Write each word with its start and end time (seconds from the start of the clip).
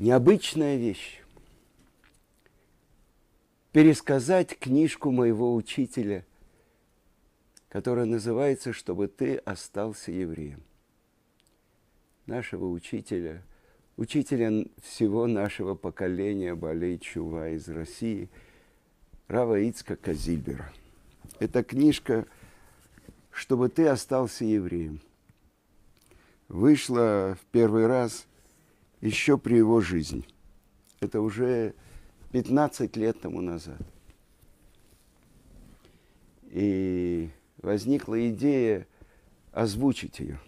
необычная 0.00 0.76
вещь. 0.76 1.20
Пересказать 3.70 4.58
книжку 4.58 5.10
моего 5.10 5.54
учителя, 5.54 6.24
которая 7.68 8.06
называется 8.06 8.72
«Чтобы 8.72 9.08
ты 9.08 9.36
остался 9.36 10.10
евреем». 10.10 10.62
Нашего 12.24 12.66
учителя, 12.66 13.42
учителя 13.98 14.64
всего 14.82 15.26
нашего 15.26 15.74
поколения 15.74 16.54
Балей 16.54 16.98
Чува 16.98 17.50
из 17.50 17.68
России, 17.68 18.30
Рава 19.28 19.60
Ицка 19.60 19.96
Казильбера. 19.96 20.72
Эта 21.38 21.62
книжка 21.62 22.26
«Чтобы 23.30 23.68
ты 23.68 23.86
остался 23.86 24.46
евреем» 24.46 25.00
вышла 26.48 27.38
в 27.40 27.46
первый 27.52 27.86
раз 27.86 28.26
еще 29.00 29.38
при 29.38 29.56
его 29.56 29.80
жизни. 29.80 30.24
Это 31.00 31.20
уже 31.20 31.74
15 32.32 32.96
лет 32.96 33.20
тому 33.20 33.40
назад. 33.40 33.80
И 36.50 37.30
возникла 37.58 38.28
идея 38.28 38.86
озвучить 39.52 40.18
ее. 40.20 40.38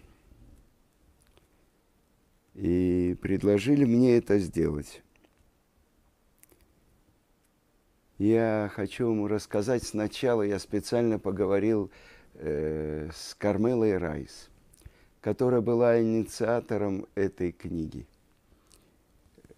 И 2.53 3.17
предложили 3.21 3.83
мне 3.83 4.17
это 4.17 4.37
сделать. 4.37 5.01
Я 8.19 8.71
хочу 8.73 9.09
ему 9.09 9.27
рассказать 9.27 9.83
сначала, 9.83 10.43
я 10.43 10.59
специально 10.59 11.17
поговорил 11.17 11.89
э, 12.35 13.09
с 13.11 13.33
Кармелой 13.33 13.97
Райс, 13.97 14.49
которая 15.19 15.61
была 15.61 15.99
инициатором 15.99 17.07
этой 17.15 17.51
книги. 17.51 18.05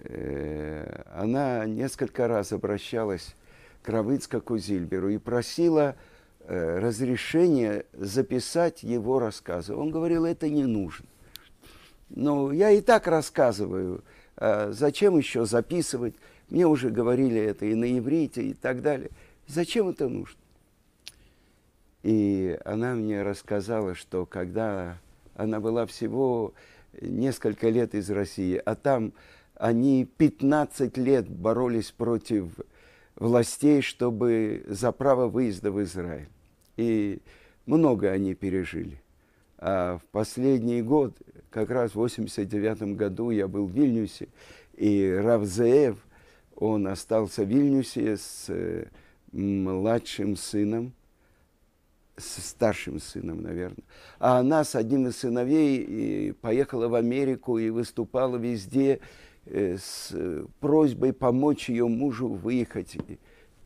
Э, 0.08 1.04
она 1.14 1.66
несколько 1.66 2.28
раз 2.28 2.52
обращалась 2.52 3.36
к 3.82 3.90
Равыцкаку 3.90 4.58
Зильберу 4.58 5.10
и 5.10 5.18
просила 5.18 5.96
э, 6.42 6.80
разрешения 6.80 7.86
записать 7.94 8.84
его 8.84 9.20
рассказы. 9.20 9.74
Он 9.74 9.92
говорил, 9.92 10.26
это 10.26 10.50
не 10.50 10.66
нужно. 10.66 11.06
Но 12.10 12.52
я 12.52 12.70
и 12.70 12.82
так 12.82 13.08
рассказываю, 13.08 14.04
а 14.38 14.72
зачем 14.72 15.18
еще 15.18 15.46
записывать? 15.46 16.16
Мне 16.50 16.68
уже 16.68 16.90
говорили 16.90 17.42
это 17.42 17.66
и 17.66 17.74
на 17.74 17.98
иврите 17.98 18.44
и 18.44 18.54
так 18.54 18.82
далее. 18.82 19.10
Зачем 19.48 19.90
это 19.90 20.08
нужно? 20.08 20.40
И 22.04 22.58
она 22.64 22.94
мне 22.94 23.24
рассказала, 23.24 23.96
что 23.96 24.28
когда 24.28 25.00
она 25.34 25.60
была 25.60 25.88
всего 25.88 26.54
несколько 27.02 27.70
лет 27.70 27.96
из 27.96 28.10
России, 28.12 28.62
а 28.64 28.76
там 28.76 29.14
они 29.56 30.06
15 30.06 30.98
лет 30.98 31.30
боролись 31.30 31.92
против 31.92 32.50
властей, 33.16 33.82
чтобы 33.82 34.64
за 34.68 34.92
право 34.92 35.28
выезда 35.28 35.72
в 35.72 35.82
Израиль. 35.84 36.28
И 36.78 37.20
много 37.66 38.12
они 38.12 38.36
пережили. 38.36 39.02
А 39.58 39.98
в 39.98 40.04
последний 40.12 40.82
год, 40.82 41.18
как 41.50 41.70
раз 41.70 41.92
в 41.92 41.96
89 41.96 42.96
году, 42.96 43.32
я 43.32 43.48
был 43.48 43.66
в 43.66 43.72
Вильнюсе, 43.72 44.28
и 44.76 45.10
Равзеев, 45.24 45.98
он 46.56 46.88
остался 46.88 47.44
в 47.44 47.48
Вильнюсе 47.48 48.18
с 48.18 48.46
э, 48.50 48.88
младшим 49.32 50.36
сыном, 50.36 50.94
с 52.18 52.44
старшим 52.50 53.00
сыном, 53.00 53.42
наверное. 53.42 53.84
А 54.20 54.40
она 54.40 54.66
с 54.66 54.76
одним 54.76 55.08
из 55.08 55.18
сыновей 55.18 56.34
поехала 56.34 56.90
в 56.90 56.96
Америку 56.96 57.58
и 57.58 57.70
выступала 57.70 58.36
везде, 58.36 59.00
Э, 59.00 59.25
с 59.46 60.14
просьбой 60.60 61.14
помочь 61.14 61.70
ее 61.70 61.88
мужу 61.88 62.28
выехать, 62.28 62.98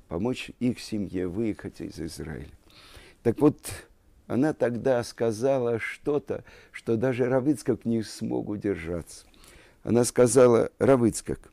помочь 0.08 0.52
их 0.60 0.80
семье 0.80 1.28
выехать 1.28 1.82
из 1.82 2.00
Израиля. 2.00 2.52
Так 3.24 3.40
вот, 3.40 3.60
она 4.28 4.54
тогда 4.54 5.04
сказала 5.04 5.80
что-то, 5.80 6.44
что 6.72 6.98
даже 6.98 7.26
Равыцкак 7.26 7.86
не 7.86 8.04
смог 8.04 8.50
удержаться. 8.50 9.26
Она 9.84 10.04
сказала, 10.04 10.72
Равыцкак, 10.80 11.52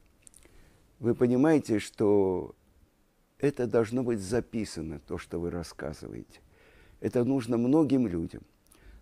вы 0.98 1.14
понимаете, 1.14 1.78
что 1.78 2.54
это 3.38 3.66
должно 3.66 4.02
быть 4.02 4.20
записано, 4.20 4.98
то, 5.00 5.18
что 5.18 5.38
вы 5.38 5.50
рассказываете. 5.50 6.40
Это 7.00 7.24
нужно 7.24 7.56
многим 7.58 8.06
людям. 8.06 8.42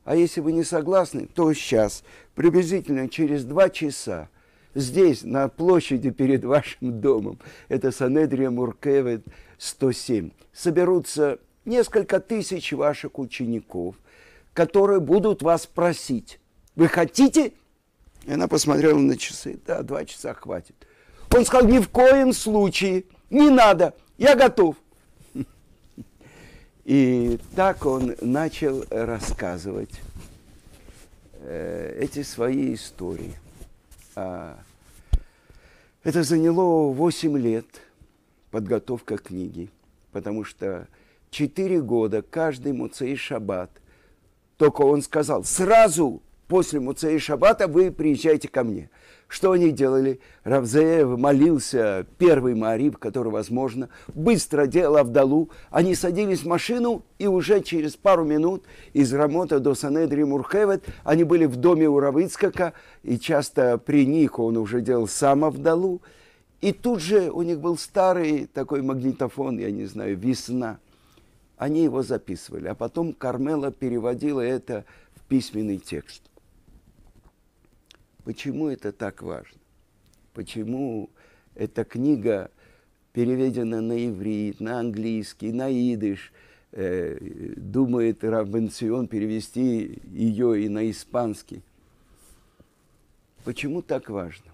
А 0.04 0.16
если 0.16 0.40
вы 0.40 0.52
не 0.52 0.64
согласны, 0.64 1.26
то 1.26 1.52
сейчас, 1.54 2.04
приблизительно 2.34 3.08
через 3.08 3.44
два 3.44 3.70
часа, 3.70 4.28
здесь, 4.74 5.22
на 5.22 5.48
площади 5.48 6.10
перед 6.10 6.44
вашим 6.44 7.00
домом, 7.00 7.38
это 7.68 7.90
Санедрия 7.92 8.50
Муркевет 8.50 9.24
107, 9.58 10.30
соберутся 10.52 11.38
несколько 11.64 12.20
тысяч 12.20 12.72
ваших 12.72 13.18
учеников, 13.18 13.96
которые 14.52 15.00
будут 15.00 15.42
вас 15.42 15.66
просить, 15.66 16.40
вы 16.76 16.88
хотите? 16.88 17.52
И 18.24 18.32
она 18.32 18.48
посмотрела 18.48 18.98
на 18.98 19.16
часы, 19.16 19.58
да, 19.66 19.82
два 19.82 20.04
часа 20.04 20.34
хватит. 20.34 20.74
Он 21.34 21.44
сказал, 21.44 21.68
ни 21.68 21.78
в 21.78 21.88
коем 21.88 22.32
случае, 22.32 23.04
не 23.30 23.50
надо, 23.50 23.94
я 24.18 24.34
готов. 24.34 24.76
И 26.84 27.38
так 27.56 27.86
он 27.86 28.14
начал 28.20 28.84
рассказывать 28.90 30.00
э, 31.40 31.98
эти 32.00 32.22
свои 32.22 32.74
истории. 32.74 33.34
А, 34.16 34.58
это 36.02 36.22
заняло 36.22 36.92
8 36.92 37.38
лет 37.38 37.66
подготовка 38.50 39.16
книги, 39.18 39.70
потому 40.12 40.44
что 40.44 40.86
4 41.30 41.80
года 41.82 42.22
каждый 42.22 42.72
Муцей 42.72 43.16
Шаббат, 43.16 43.70
только 44.56 44.82
он 44.82 45.02
сказал, 45.02 45.44
сразу 45.44 46.22
после 46.48 46.80
Муцей 46.80 47.18
Шаббата 47.18 47.68
вы 47.68 47.90
приезжайте 47.90 48.48
ко 48.48 48.64
мне– 48.64 48.90
что 49.34 49.50
они 49.50 49.72
делали? 49.72 50.20
Равзеев 50.44 51.18
молился, 51.18 52.06
первый 52.18 52.54
Мариб, 52.54 52.98
который 52.98 53.32
возможно, 53.32 53.88
быстро 54.14 54.66
делал 54.66 54.96
Авдалу. 54.98 55.50
Они 55.70 55.94
садились 55.94 56.42
в 56.42 56.46
машину, 56.46 57.04
и 57.18 57.26
уже 57.26 57.60
через 57.60 57.96
пару 57.96 58.24
минут 58.24 58.64
из 58.92 59.12
Рамота 59.12 59.58
до 59.60 59.74
Санедри 59.74 60.22
Мурхевет 60.24 60.84
они 61.02 61.24
были 61.24 61.46
в 61.46 61.56
доме 61.56 61.88
у 61.88 61.98
Равыцкака, 61.98 62.74
и 63.02 63.18
часто 63.18 63.76
при 63.78 64.06
них 64.06 64.38
он 64.38 64.56
уже 64.56 64.80
делал 64.80 65.08
сам 65.08 65.44
Авдалу. 65.44 66.00
И 66.60 66.72
тут 66.72 67.00
же 67.00 67.30
у 67.30 67.42
них 67.42 67.60
был 67.60 67.76
старый 67.76 68.46
такой 68.46 68.82
магнитофон, 68.82 69.58
я 69.58 69.70
не 69.70 69.86
знаю, 69.86 70.16
«Весна». 70.16 70.78
Они 71.56 71.82
его 71.82 72.02
записывали, 72.02 72.68
а 72.68 72.74
потом 72.74 73.12
Кармела 73.12 73.72
переводила 73.72 74.40
это 74.40 74.84
в 75.14 75.24
письменный 75.24 75.78
текст. 75.78 76.22
Почему 78.24 78.68
это 78.68 78.92
так 78.92 79.22
важно? 79.22 79.58
Почему 80.32 81.10
эта 81.54 81.84
книга 81.84 82.50
переведена 83.14 83.80
на 83.80 84.06
иврит, 84.06 84.60
на 84.60 84.80
английский, 84.80 85.52
на 85.52 85.70
идыш, 85.70 86.32
э, 86.72 87.16
думает 87.56 88.24
Равбенцион 88.24 89.06
перевести 89.06 90.00
ее 90.06 90.64
и 90.64 90.68
на 90.68 90.90
испанский. 90.90 91.62
Почему 93.44 93.82
так 93.82 94.10
важно? 94.10 94.50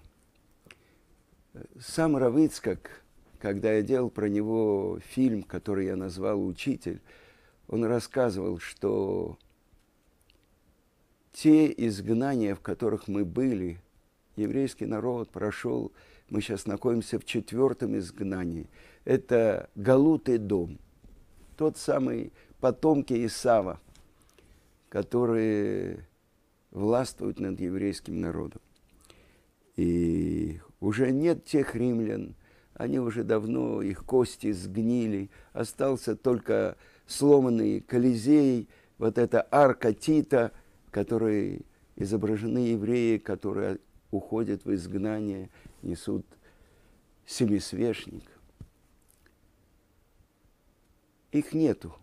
Сам 1.79 2.15
Равыцкак, 2.15 3.01
когда 3.39 3.73
я 3.73 3.81
делал 3.81 4.09
про 4.09 4.29
него 4.29 4.99
фильм, 5.09 5.41
который 5.43 5.87
я 5.87 5.95
назвал 5.95 6.45
«Учитель», 6.45 7.01
он 7.67 7.83
рассказывал, 7.85 8.59
что 8.59 9.37
те 11.31 11.71
изгнания, 11.71 12.55
в 12.55 12.61
которых 12.61 13.07
мы 13.07 13.25
были, 13.25 13.79
еврейский 14.35 14.85
народ 14.85 15.29
прошел, 15.29 15.91
мы 16.29 16.41
сейчас 16.41 16.65
находимся 16.65 17.19
в 17.19 17.25
четвертом 17.25 17.97
изгнании. 17.97 18.69
Это 19.05 19.69
Галутый 19.75 20.37
дом, 20.37 20.77
тот 21.57 21.77
самый 21.77 22.31
потомки 22.59 23.25
Исава, 23.25 23.79
которые 24.89 26.07
властвуют 26.71 27.39
над 27.39 27.59
еврейским 27.59 28.19
народом. 28.19 28.61
И 29.75 30.59
уже 30.79 31.11
нет 31.11 31.45
тех 31.45 31.75
римлян, 31.75 32.35
они 32.73 32.99
уже 32.99 33.23
давно, 33.23 33.81
их 33.81 34.05
кости 34.05 34.51
сгнили, 34.51 35.29
остался 35.53 36.15
только 36.15 36.77
сломанный 37.05 37.81
Колизей, 37.81 38.69
вот 38.97 39.17
эта 39.17 39.47
арка 39.49 39.93
Тита– 39.93 40.51
которой 40.91 41.65
изображены 41.95 42.59
евреи, 42.59 43.17
которые 43.17 43.79
уходят 44.11 44.65
в 44.65 44.73
изгнание, 44.73 45.49
несут 45.81 46.25
семисвешник. 47.25 48.29
Их 51.31 51.53
нету, 51.53 51.95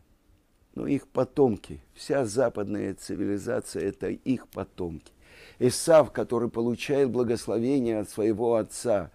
но 0.75 0.87
их 0.87 1.06
потомки. 1.06 1.82
Вся 1.94 2.25
западная 2.25 2.94
цивилизация– 2.94 3.82
это 3.85 4.08
их 4.08 4.49
потомки. 4.49 5.12
Исав, 5.58 6.12
который 6.12 6.49
получает 6.49 7.11
благословение 7.11 7.99
от 8.00 8.08
своего 8.08 8.55
отца. 8.55 9.11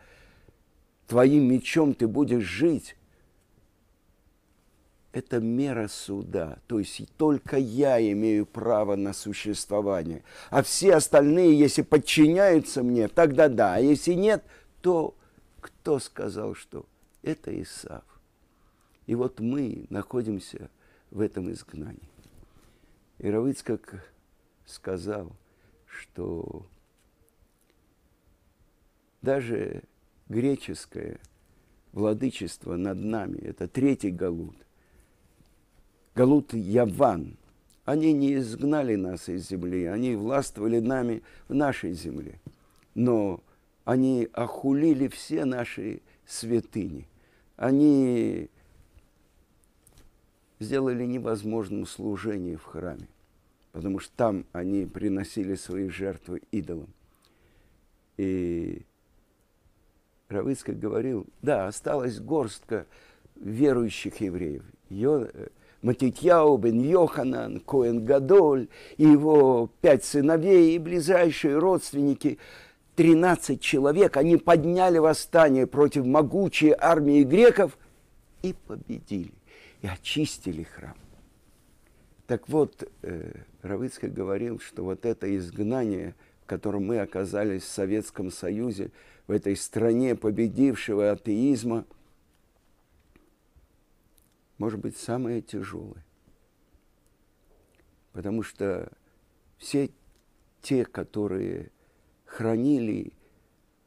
Твоим 1.08 1.52
мечом 1.52 1.96
ты 1.96 2.08
будешь 2.08 2.44
жить. 2.44 2.96
Это 5.14 5.40
мера 5.40 5.88
суда. 5.88 6.58
То 6.68 6.80
есть 6.80 7.08
только 7.18 7.58
я 7.58 8.02
имею 8.12 8.48
право 8.48 8.96
на 8.96 9.14
существование. 9.14 10.24
А 10.50 10.64
все 10.64 10.96
остальные, 10.96 11.58
если 11.58 11.84
подчиняются 11.84 12.82
мне, 12.82 13.08
тогда 13.08 13.48
да. 13.48 13.76
А 13.76 13.80
если 13.80 14.14
нет, 14.14 14.44
то 14.82 15.14
кто 15.62 16.00
сказал, 16.00 16.56
что 16.56 16.88
это 17.22 17.62
Исав? 17.62 18.04
И 19.06 19.14
вот 19.14 19.40
мы 19.40 19.86
находимся 19.90 20.70
в 21.12 21.22
этом 21.22 21.52
изгнании. 21.52 22.10
И 23.20 23.30
Равыцкак 23.30 24.04
сказал, 24.66 25.32
что 25.86 26.66
даже 29.22 29.84
греческое 30.28 31.20
владычество 31.92 32.78
над 32.78 32.98
нами, 32.98 33.38
это 33.38 33.68
третий 33.68 34.10
Галут, 34.10 34.56
Галут 36.16 36.54
Яван, 36.54 37.38
они 37.86 38.14
не 38.14 38.36
изгнали 38.36 38.96
нас 38.96 39.30
из 39.30 39.48
земли, 39.50 39.86
они 39.86 40.16
властвовали 40.16 40.80
нами 40.80 41.24
в 41.48 41.54
нашей 41.54 41.94
земле, 41.94 42.40
но 42.94 43.42
они 43.84 44.30
охулили 44.32 45.08
все 45.08 45.46
наши 45.46 46.02
святыни. 46.26 47.08
Они 47.56 48.50
сделали 50.60 51.04
невозможным 51.04 51.86
служение 51.86 52.58
в 52.58 52.64
храме, 52.64 53.08
потому 53.72 54.00
что 54.00 54.16
там 54.16 54.46
они 54.54 54.86
приносили 54.86 55.56
свои 55.56 55.90
жертвы 55.90 56.42
идолам. 56.52 56.94
И 58.18 58.84
Равыцкак 60.30 60.80
говорил, 60.80 61.28
да, 61.42 61.68
осталась 61.68 62.20
горстка 62.20 62.86
верующих 63.36 64.22
евреев. 64.22 64.64
Э, 64.90 65.48
Матитьяу 65.84 66.58
бен 66.58 66.80
Йоханан, 66.80 67.60
Коэн 67.60 68.04
Гадоль, 68.06 68.70
и 68.98 69.04
его 69.04 69.70
пять 69.82 70.04
сыновей 70.04 70.76
и 70.76 70.80
ближайшие 70.80 71.60
родственники, 71.60 72.40
13 72.96 73.60
человек, 73.60 74.18
они 74.18 74.38
подняли 74.38 74.98
восстание 74.98 75.68
против 75.68 76.06
могучей 76.06 76.74
армии 76.78 77.24
греков 77.24 77.78
и 78.44 78.56
победили 78.68 79.34
и 79.82 79.88
очистили 79.88 80.64
храм. 80.64 80.96
Так 82.28 82.48
вот, 82.48 82.90
э, 83.02 83.34
Равыцкий 83.62 84.08
говорил, 84.08 84.60
что 84.60 84.84
вот 84.84 85.06
это 85.06 85.36
изгнание, 85.36 86.16
в 86.44 86.46
котором 86.46 86.86
мы 86.86 87.00
оказались 87.00 87.64
в 87.64 87.68
Советском 87.72 88.32
Союзе, 88.32 88.92
в 89.28 89.32
этой 89.32 89.58
стране 89.58 90.16
победившего 90.16 91.12
атеизма, 91.12 91.86
может 94.64 94.80
быть 94.80 94.96
самое 94.96 95.42
тяжелое. 95.42 96.06
Потому 98.14 98.44
что 98.44 98.90
все 99.58 99.90
те, 100.62 100.86
которые 100.86 101.70
хранили 102.24 103.12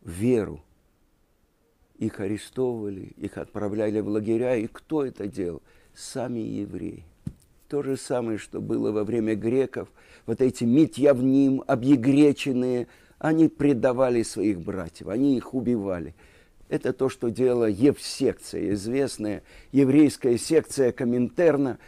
веру, 0.03 0.63
их 1.97 2.21
арестовывали, 2.21 3.15
их 3.17 3.39
отправляли 3.39 4.01
в 4.01 4.09
лагеря. 4.09 4.57
И 4.57 4.67
кто 4.67 5.03
это 5.03 5.27
делал? 5.27 5.63
сами 5.95 6.41
евреи. 6.41 7.05
То 7.69 7.83
же 7.83 7.97
самое, 7.97 8.37
что 8.37 8.61
было 8.61 8.93
во 8.93 9.03
время 9.03 9.35
греков. 9.35 9.89
Вот 10.27 10.43
эти 10.43 10.65
митьявним, 10.65 11.65
объегреченные, 11.67 12.87
они 13.19 13.49
предавали 13.49 14.23
своих 14.23 14.61
братьев, 14.61 15.09
они 15.09 15.39
их 15.39 15.55
убивали. 15.55 16.15
Это 16.69 16.93
то, 16.93 17.09
что 17.09 17.29
делала 17.31 17.67
Евсекция, 17.67 18.73
известная 18.73 19.43
еврейская 19.73 20.37
секция 20.39 20.93
Коминтерна, 20.93 21.79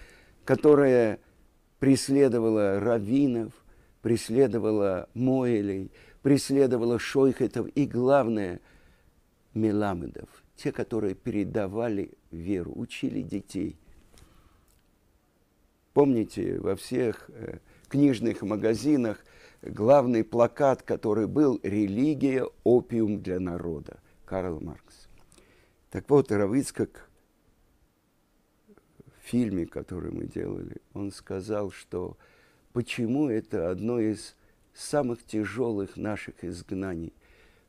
которая 0.44 1.18
преследовала 1.78 2.80
раввинов, 2.80 3.52
преследовала 4.02 5.08
Моэлей, 5.14 5.90
преследовала 6.22 6.98
шойхетов 6.98 7.68
и, 7.74 7.86
главное, 7.86 8.60
меламедов, 9.54 10.28
те, 10.56 10.72
которые 10.72 11.14
передавали 11.14 12.12
веру, 12.30 12.72
учили 12.76 13.22
детей– 13.22 13.76
Помните, 15.98 16.60
во 16.60 16.76
всех 16.76 17.28
э, 17.28 17.58
книжных 17.88 18.42
магазинах 18.42 19.24
главный 19.62 20.22
плакат, 20.22 20.80
который 20.82 21.26
был 21.26 21.58
«Религия– 21.64 22.46
опиум 22.62 23.20
для 23.20 23.40
народа» 23.40 23.98
Карл 24.28 24.60
Маркс. 24.60 25.08
Так 25.90 26.10
вот, 26.10 26.30
Равицкак 26.30 27.08
в 28.68 29.22
фильме, 29.22 29.64
который 29.64 30.10
мы 30.10 30.26
делали, 30.26 30.82
он 30.92 31.12
сказал, 31.12 31.70
что 31.70 32.18
почему 32.74 33.30
это 33.30 33.70
одно 33.70 33.98
из 33.98 34.36
самых 34.74 35.24
тяжелых 35.24 35.96
наших 35.96 36.44
изгнаний, 36.44 37.14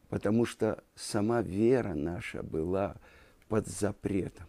потому 0.09 0.45
что 0.45 0.83
сама 0.95 1.41
вера 1.41 1.93
наша 1.93 2.43
была 2.43 2.97
под 3.47 3.65
запретом. 3.65 4.47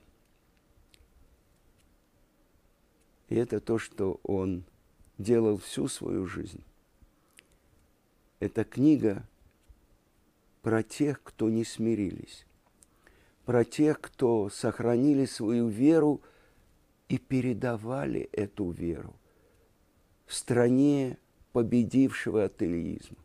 И 3.29 3.37
это 3.37 3.61
то, 3.61 3.79
что 3.79 4.19
он 4.25 4.65
делал 5.17 5.59
всю 5.59 5.87
свою 5.87 6.27
жизнь. 6.27 6.65
Это 8.41 8.65
книга 8.65 9.23
про 10.62 10.83
тех, 10.83 11.23
кто 11.23 11.49
не 11.51 11.65
смирились, 11.65 12.47
про 13.45 13.65
тех, 13.65 14.01
кто 14.01 14.51
сохранили 14.51 15.25
свою 15.25 15.69
веру 15.69 16.21
и 17.09 17.19
передавали 17.19 18.29
эту 18.33 18.71
веру 18.71 19.15
в 20.27 20.35
стране 20.35 21.19
победившего 21.53 22.45
атеизма. 22.45 23.17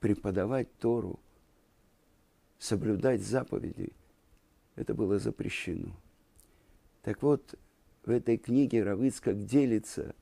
Преподавать 0.00 0.72
Тору, 0.78 1.20
соблюдать 2.58 3.22
заповеди– 3.22 3.92
это 4.80 4.94
было 4.94 5.18
запрещено. 5.18 5.94
Так 7.02 7.22
вот, 7.22 7.54
в 8.04 8.10
этой 8.10 8.38
книге 8.38 8.82
Равыцкак 8.82 9.44
делится, 9.44 10.14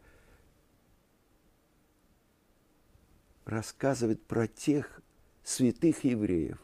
рассказывает 3.48 4.22
про 4.22 4.46
тех 4.46 5.00
святых 5.42 6.04
евреев, 6.04 6.58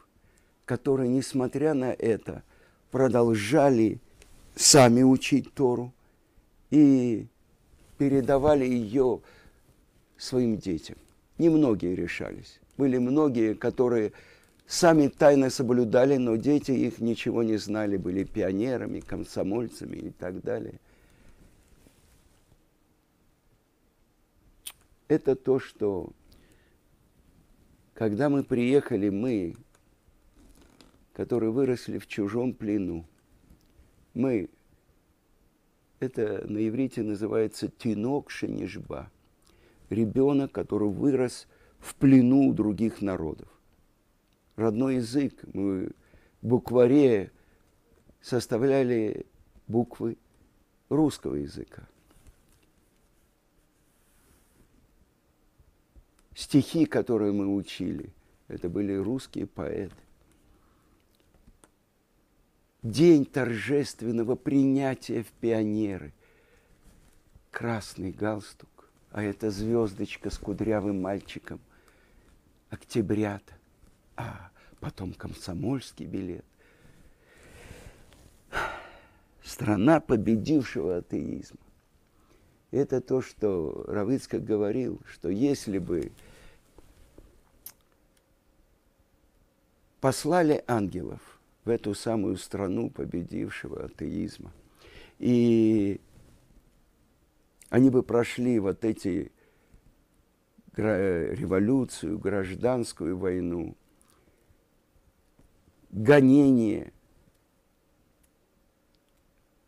которые, 0.67 1.09
несмотря 1.09 1.73
на 1.75 1.93
это, 1.93 2.43
продолжали 2.91 4.01
сами 4.55 5.03
учить 5.03 5.53
Тору 5.55 5.93
и 6.71 7.27
передавали 7.97 8.67
ее 8.67 9.23
своим 10.19 10.59
детям. 10.59 10.97
Немногие 11.39 11.97
решались. 11.97 12.61
Были 12.77 12.99
многие, 12.99 13.55
которые 13.55 14.13
сами 14.67 15.09
тайно 15.09 15.49
соблюдали, 15.51 16.17
но 16.19 16.37
дети 16.37 16.71
их 16.71 16.99
ничего 16.99 17.43
не 17.43 17.57
знали, 17.57 17.97
были 17.97 18.25
пионерами, 18.25 19.01
комсомольцами 19.01 19.97
и 19.97 20.11
так 20.11 20.43
далее. 20.43 20.79
Это 25.09 25.35
то, 25.35 25.59
что 25.59 26.11
когда 27.95 28.29
мы 28.29 28.43
приехали, 28.43 29.09
мы, 29.09 29.55
которые 31.13 31.51
выросли 31.51 31.99
в 31.99 32.07
чужом 32.07 32.53
плену, 32.53 33.07
мы, 34.13 34.51
это 36.01 36.45
на 36.47 36.69
иврите 36.69 37.03
называется 37.03 37.69
тинок 37.69 38.31
шенежба, 38.31 39.11
ребенок, 39.91 40.53
который 40.53 40.89
вырос 40.89 41.47
в 41.79 41.95
плену 41.95 42.53
других 42.53 43.01
народов 43.01 43.49
родной 44.57 44.97
язык. 44.97 45.41
Мы 45.53 45.91
в 46.43 46.47
букваре 46.47 47.31
составляли 48.21 49.27
буквы 49.67 50.17
русского 50.89 51.37
языка. 51.37 51.87
Стихи, 56.35 56.87
которые 56.87 57.33
мы 57.33 57.55
учили, 57.55 58.13
это 58.49 58.69
были 58.69 58.95
русские 58.95 59.47
поэты. 59.47 59.95
День 62.83 63.25
торжественного 63.25 64.35
принятия 64.35 65.23
в 65.23 65.29
пионеры. 65.29 66.13
Красный 67.51 68.11
галстук, 68.11 68.91
а 69.11 69.23
это 69.23 69.51
звездочка 69.51 70.31
с 70.31 70.39
кудрявым 70.39 71.01
мальчиком. 71.01 71.61
Октябрята 72.69 73.55
а 74.17 74.51
потом 74.81 75.13
комсомольский 75.13 76.07
билет. 76.07 76.45
Страна 79.43 80.01
победившего 80.01 80.99
атеизма. 80.99 81.59
Это 82.75 83.01
то, 83.01 83.23
что 83.23 83.85
Равыцкак 83.87 84.43
говорил, 84.43 85.01
что 85.07 85.29
если 85.29 85.79
бы 85.79 86.11
послали 90.01 90.65
ангелов 90.67 91.21
в 91.65 91.69
эту 91.69 91.95
самую 91.95 92.37
страну 92.37 92.91
победившего 92.91 93.85
атеизма, 93.85 94.51
и 95.21 96.01
они 97.69 97.91
бы 97.91 98.03
прошли 98.03 98.59
вот 98.59 98.85
эти 98.85 99.31
революцию, 100.75 102.19
гражданскую 102.19 103.17
войну, 103.17 103.77
гонение, 105.93 106.93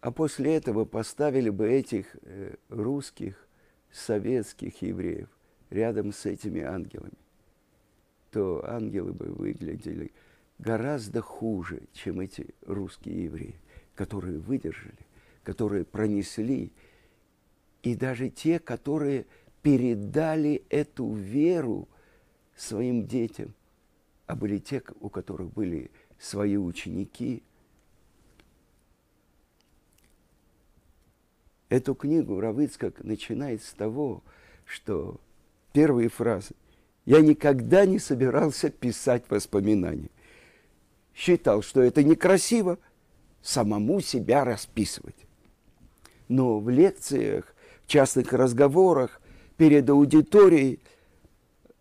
а 0.06 0.12
после 0.12 0.54
этого 0.54 0.84
поставили 0.84 1.50
бы 1.50 1.68
этих 1.68 2.16
э, 2.22 2.54
русских, 2.68 3.48
советских 3.90 4.80
евреев 4.80 5.28
рядом 5.68 6.12
с 6.12 6.26
этими 6.26 6.60
ангелами, 6.62 7.18
то 8.30 8.64
ангелы 8.70 9.12
бы 9.12 9.26
выглядели 9.26 10.12
гораздо 10.60 11.22
хуже, 11.22 11.82
чем 11.92 12.20
эти 12.20 12.54
русские 12.64 13.25
евреи, 13.25 13.56
которые 13.96 14.38
выдержали, 14.38 15.04
которые 15.42 15.84
пронесли, 15.84 16.70
и 17.82 17.96
даже 17.96 18.30
те, 18.30 18.60
которые 18.60 19.26
передали 19.60 20.62
эту 20.70 21.14
веру 21.14 21.88
своим 22.54 23.08
детям, 23.08 23.52
а 24.28 24.36
были 24.36 24.58
те, 24.58 24.84
у 25.00 25.08
которых 25.08 25.52
были 25.52 25.90
свои 26.16 26.56
ученики– 26.56 27.42
Эту 31.68 31.94
книгу 31.94 32.38
Равыцкак 32.38 33.02
начинает 33.02 33.62
с 33.62 33.73
того, 33.73 34.23
что 34.64 35.20
первые 35.73 36.08
фразы 36.08 36.54
«Я 37.04 37.20
никогда 37.20 37.87
не 37.87 37.99
собирался 37.99 38.70
писать 38.70 39.25
воспоминания». 39.28 40.11
Считал, 41.14 41.62
что 41.62 41.80
это 41.82 42.04
некрасиво 42.04 42.78
самому 43.42 44.00
себя 44.00 44.44
расписывать. 44.44 45.16
Но 46.28 46.61
в 46.61 46.68
лекциях, 46.68 47.54
в 47.85 47.87
частных 47.88 48.32
разговорах, 48.32 49.20
перед 49.56 49.88
аудиторией 49.88 50.80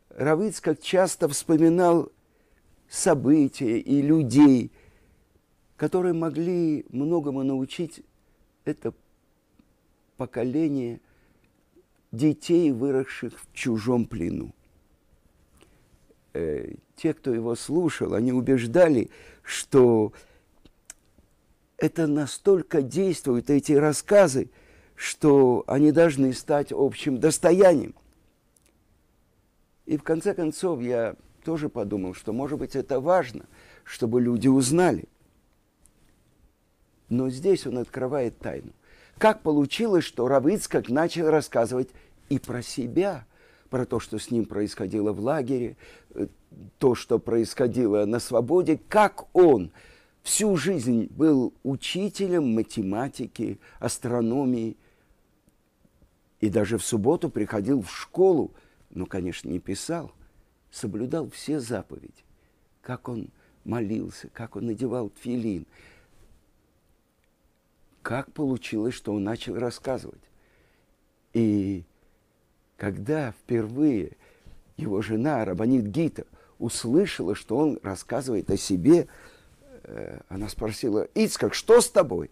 Равыцкак 0.10 0.82
часто 0.82 1.28
вспоминал 1.28 2.12
события 2.90 3.78
и 3.80 4.02
людей, 4.02 4.72
которые 5.76 6.14
могли 6.14 6.86
многому 6.90 7.44
научить 7.44 8.02
это 8.64 8.94
поколение 10.18 11.00
детей, 12.12 12.72
выросших 12.72 13.40
в 13.40 13.54
чужом 13.54 14.06
плену. 14.06 14.54
Э, 16.34 16.74
те, 16.96 17.14
кто 17.14 17.34
его 17.34 17.56
слушал, 17.56 18.14
они 18.14 18.32
убеждали, 18.32 19.10
что 19.44 20.14
это 21.78 22.08
настолько 22.08 22.82
действуют, 22.82 23.50
эти 23.50 23.74
рассказы, 23.74 24.50
что 24.96 25.64
они 25.68 25.92
должны 25.92 26.34
стать 26.34 26.72
общим 26.72 27.20
достоянием. 27.20 27.94
И 29.86 29.98
в 29.98 30.04
конце 30.04 30.34
концов 30.34 30.82
я 30.82 31.16
тоже 31.44 31.70
подумал, 31.70 32.14
что, 32.14 32.34
может 32.34 32.58
быть, 32.58 32.76
это 32.76 33.00
важно, 33.00 33.46
чтобы 33.84 34.22
люди 34.22 34.48
узнали. 34.48 35.06
Но 37.10 37.30
здесь 37.30 37.68
он 37.68 37.78
открывает 37.78 38.38
тайну– 38.40 38.72
как 39.18 39.42
получилось, 39.42 40.04
что 40.04 40.28
Равыцкак 40.28 40.90
начал 40.90 41.30
рассказывать 41.30 41.90
и 42.30 42.40
про 42.40 42.62
себя, 42.62 43.26
про 43.70 43.86
то, 43.86 44.00
что 44.00 44.20
с 44.20 44.30
ним 44.32 44.46
происходило 44.46 45.12
в 45.14 45.20
лагере, 45.20 45.78
э, 46.14 46.28
то, 46.80 46.96
что 46.96 47.20
происходило 47.20 48.06
на 48.06 48.20
свободе, 48.20 48.80
как 48.90 49.34
он 49.36 49.72
всю 50.24 50.56
жизнь 50.58 51.08
был 51.12 51.54
учителем 51.64 52.54
математики, 52.54 53.60
астрономии, 53.80 54.78
и 56.42 56.50
даже 56.50 56.78
в 56.78 56.86
субботу 56.86 57.30
приходил 57.30 57.82
в 57.82 57.92
школу, 57.92 58.52
но, 58.90 59.06
конечно, 59.06 59.50
не 59.50 59.60
писал, 59.60 60.12
соблюдал 60.72 61.30
все 61.30 61.60
заповеди, 61.60 62.24
как 62.82 63.08
он 63.08 63.30
молился, 63.64 64.30
как 64.34 64.56
он 64.56 64.66
надевал 64.66 65.10
тфилин– 65.10 65.66
как 68.06 68.32
получилось, 68.34 68.94
что 68.94 69.14
он 69.14 69.24
начал 69.24 69.56
рассказывать. 69.56 70.22
И 71.34 71.84
когда 72.78 73.32
впервые 73.32 74.12
его 74.78 75.02
жена, 75.02 75.44
Рабанит 75.44 75.88
Гита, 75.88 76.26
услышала, 76.60 77.34
что 77.34 77.58
он 77.58 77.80
рассказывает 77.82 78.52
о 78.52 78.58
себе, 78.58 79.08
э, 79.82 80.20
она 80.30 80.50
спросила, 80.50 81.08
Ицкак, 81.16 81.56
что 81.56 81.82
с 81.82 81.90
тобой? 81.90 82.30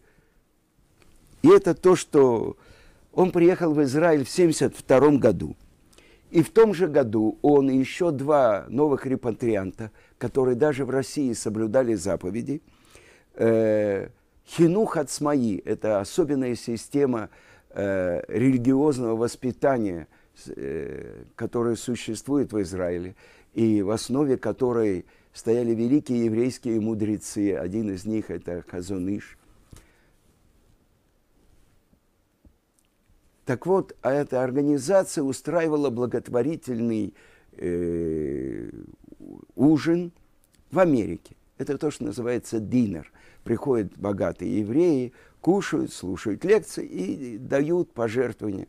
И 1.42 1.50
это 1.50 1.74
то, 1.74 1.96
что 1.96 2.56
он 3.12 3.32
приехал 3.32 3.74
в 3.74 3.82
Израиль 3.82 4.26
в 4.26 4.32
1972 4.32 5.18
году. 5.18 5.56
И 6.30 6.44
в 6.44 6.52
том 6.52 6.76
же 6.76 6.88
году 6.88 7.40
он 7.42 7.72
и 7.72 7.76
еще 7.76 8.12
два 8.12 8.68
новых 8.70 9.08
репатрианта, 9.08 9.90
которые 10.20 10.56
даже 10.56 10.86
в 10.86 10.92
России 10.92 11.34
соблюдали 11.34 11.96
заповеди, 11.96 12.62
э, 13.34 14.10
Хинух 14.46 14.98
Ацмаи– 14.98 15.62
это 15.66 16.00
особенная 16.00 16.56
система 16.56 17.30
э, 17.70 18.22
религиозного 18.28 19.16
воспитания, 19.16 20.08
э, 20.48 21.24
которая 21.36 21.76
существует 21.76 22.52
в 22.52 22.62
Израиле, 22.62 23.16
и 23.54 23.82
в 23.82 23.92
основе 23.92 24.38
которой 24.38 25.06
стояли 25.34 25.72
великие 25.72 26.26
еврейские 26.26 26.80
мудрецы. 26.82 27.56
Один 27.56 27.90
из 27.92 28.06
них– 28.06 28.30
это 28.30 28.64
Хазуныш. 28.68 29.38
Так 33.46 33.66
вот, 33.66 33.96
а 34.02 34.12
эта 34.12 34.44
организация 34.44 35.24
устраивала 35.24 35.90
благотворительный 35.90 37.14
э, 37.54 38.70
ужин 39.56 40.12
в 40.72 40.80
Америке. 40.80 41.36
Это 41.58 41.78
то, 41.78 41.92
что 41.92 42.04
называется 42.04 42.60
динер– 42.60 43.10
приходят 43.44 43.98
богатые 43.98 44.60
евреи, 44.60 45.14
кушают, 45.42 45.94
слушают 45.94 46.44
лекции 46.46 46.86
и 46.86 47.38
дают 47.38 47.92
пожертвования. 47.94 48.68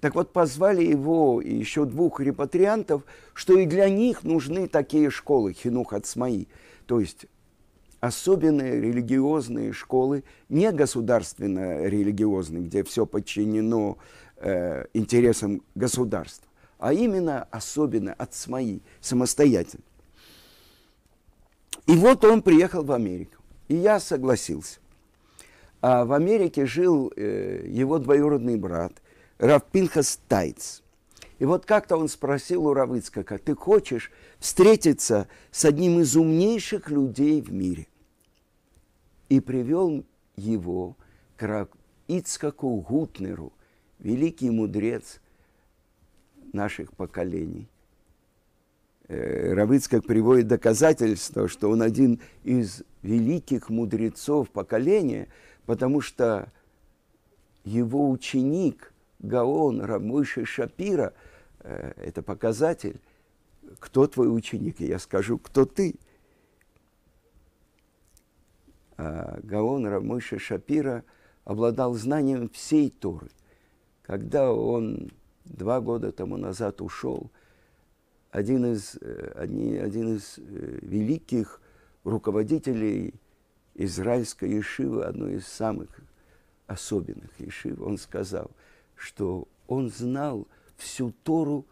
Так 0.00 0.14
вот, 0.14 0.32
позвали 0.32 0.84
его 0.84 1.40
и 1.40 1.54
еще 1.54 1.84
двух 1.84 2.20
репатриантов, 2.20 3.02
что 3.34 3.58
и 3.58 3.66
для 3.66 3.88
них 3.88 4.24
нужны 4.24 4.68
такие 4.68 5.10
школы, 5.10 5.52
хинух 5.52 5.92
ацмаи, 5.92 6.48
то 6.86 7.00
есть 7.00 7.26
особенные 8.00 8.80
религиозные 8.80 9.72
школы, 9.72 10.24
не 10.48 10.70
государственно 10.70 11.84
религиозные, 11.86 12.62
где 12.62 12.84
все 12.84 13.06
подчинено 13.06 13.98
э, 14.36 14.86
интересам 14.92 15.62
государства, 15.74 16.46
а 16.78 16.92
именно 16.92 17.46
особенно 17.50 18.12
ацмаи, 18.12 18.82
самостоятельно. 19.00 19.84
И 21.86 21.92
вот 21.96 22.24
он 22.24 22.42
приехал 22.42 22.84
в 22.84 22.92
Америку. 22.92 23.35
И 23.68 23.74
я 23.76 24.00
согласился. 24.00 24.78
А 25.80 26.04
в 26.04 26.12
Америке 26.12 26.66
жил 26.66 27.12
э, 27.16 27.64
его 27.68 27.98
двоюродный 27.98 28.56
брат 28.56 28.92
Равпинхас 29.38 30.20
Тайц. 30.28 30.82
И 31.38 31.44
вот 31.44 31.66
как-то 31.66 31.96
он 31.96 32.08
спросил 32.08 32.66
у 32.66 32.72
Равыцкака, 32.72 33.38
ты 33.38 33.54
хочешь 33.54 34.10
встретиться 34.38 35.28
с 35.50 35.64
одним 35.64 36.00
из 36.00 36.16
умнейших 36.16 36.88
людей 36.88 37.42
в 37.42 37.52
мире? 37.52 37.88
И 39.28 39.40
привел 39.40 40.04
его 40.36 40.96
к 41.36 41.68
Ицкаку 42.08 42.80
Гутнеру, 42.80 43.52
великий 43.98 44.48
мудрец 44.50 45.20
наших 46.52 46.92
поколений. 46.92 47.68
Э, 49.08 49.52
Равыцкак 49.54 50.04
приводит 50.04 50.48
доказательство, 50.48 51.46
что 51.46 51.70
он 51.70 51.82
один 51.82 52.20
из 52.42 52.82
великих 53.02 53.68
мудрецов 53.68 54.50
поколения, 54.50 55.28
потому 55.64 56.00
что 56.00 56.52
его 57.64 58.10
ученик 58.10 58.92
Гаон 59.20 59.80
Рамойши 59.80 60.44
Шапира 60.44 61.14
э,– 61.60 61.92
это 61.96 62.22
показатель, 62.22 63.00
кто 63.78 64.08
твой 64.08 64.34
ученик, 64.34 64.80
я 64.80 64.98
скажу, 64.98 65.38
кто 65.38 65.66
ты. 65.66 65.94
А 68.96 69.38
Гаон 69.42 69.86
Рамойши 69.86 70.40
Шапира 70.40 71.04
обладал 71.44 71.94
знанием 71.94 72.48
всей 72.48 72.90
Торы. 72.90 73.30
Когда 74.02 74.52
он 74.52 75.12
два 75.44 75.80
года 75.80 76.10
тому 76.10 76.36
назад 76.36 76.80
ушел– 76.80 77.30
один 78.36 78.66
из, 78.66 78.98
э, 79.00 79.32
один, 79.34 79.82
один 79.82 80.16
из 80.16 80.36
э, 80.36 80.42
великих 80.82 81.58
руководителей 82.04 83.14
израильской 83.74 84.50
ешивы, 84.50 85.04
одной 85.06 85.36
из 85.36 85.46
самых 85.46 85.88
особенных 86.66 87.30
ешив, 87.40 87.80
он 87.80 87.96
сказал, 87.96 88.50
что 88.94 89.48
он 89.68 89.88
знал 89.88 90.46
всю 90.76 91.12
Тору 91.22 91.64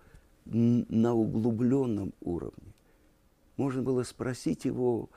на 0.46 1.12
углубленном 1.12 2.14
уровне. 2.22 2.72
Можно 3.58 3.82
было 3.82 4.02
спросить 4.02 4.64
его 4.64 5.10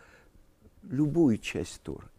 любую 0.83 1.37
часть 1.37 1.81
Торы. 1.81 2.09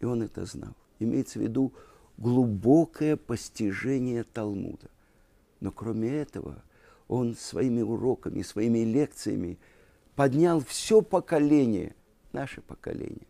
И 0.00 0.06
он 0.06 0.22
это 0.22 0.46
знал. 0.46 0.74
Имеется 1.00 1.38
в 1.38 1.42
виду 1.42 1.74
глубокое 2.16 3.18
постижение 3.18 4.24
Талмуда. 4.24 4.88
Но 5.60 5.70
кроме 5.70 6.08
этого, 6.08 6.62
он 7.08 7.34
своими 7.34 7.80
уроками, 7.80 8.42
своими 8.42 8.80
лекциями 8.80 9.58
поднял 10.14 10.60
все 10.60 11.02
поколение, 11.02 11.94
наше 12.32 12.60
поколение, 12.60 13.26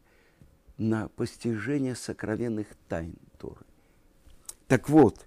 на 0.76 1.08
постижение 1.08 1.94
сокровенных 1.94 2.66
тайн 2.88 3.14
Торы. 3.38 3.64
Так 4.66 4.88
вот, 4.88 5.26